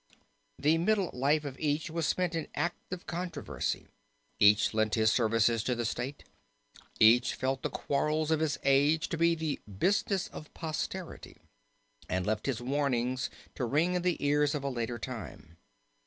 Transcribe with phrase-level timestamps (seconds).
[0.57, 3.85] The middle life of each was spent in active controversy;
[4.39, 6.23] each lent his services to the state;
[6.99, 11.43] each felt the quarrels of his age to be the 'business of posterity,'
[12.09, 15.57] and left his warnings to ring in the ears of a later time.